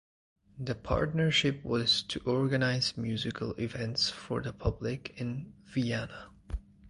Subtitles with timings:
[0.57, 6.31] The partnership was to organise musical events for the public in Vienna.